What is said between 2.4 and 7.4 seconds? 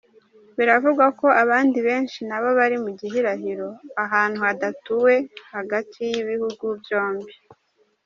bari mu gihirahiro ahantu hadatuwe hagati y'ibihugu byombi.